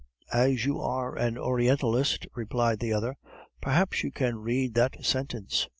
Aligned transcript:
"As 0.33 0.65
you 0.65 0.81
are 0.81 1.15
an 1.15 1.37
Orientalist," 1.37 2.25
replied 2.33 2.79
the 2.79 2.91
other, 2.91 3.17
"perhaps 3.61 4.03
you 4.03 4.11
can 4.11 4.37
read 4.39 4.73
that 4.73 5.05
sentence." 5.05 5.67